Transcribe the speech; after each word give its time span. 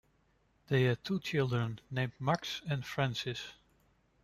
They 0.67 0.85
had 0.85 1.03
two 1.03 1.19
children 1.19 1.79
named 1.91 2.13
Max 2.19 2.63
and 2.67 2.83
Francis. 2.83 3.39